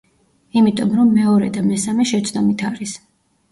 იმიტომ 0.61 0.95
რომ 1.01 1.11
მეორე 1.17 1.51
და 1.59 1.63
მესამე 1.69 2.09
შეცდომით 2.15 2.67
არის. 2.73 2.99